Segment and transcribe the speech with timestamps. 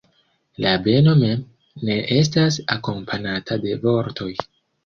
[0.63, 1.43] La beno mem
[1.89, 4.33] ne estas akompanata de vortoj.